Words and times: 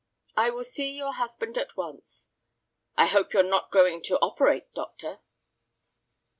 "I 0.35 0.49
will 0.49 0.63
see 0.63 0.93
your 0.97 1.13
husband 1.13 1.59
at 1.59 1.77
once." 1.77 2.31
"I 2.97 3.05
hope 3.05 3.33
you're 3.33 3.43
not 3.43 3.69
going 3.69 4.01
to 4.05 4.17
operate, 4.19 4.73
doctor." 4.73 5.19